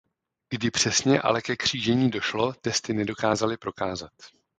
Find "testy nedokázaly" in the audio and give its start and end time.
2.53-3.57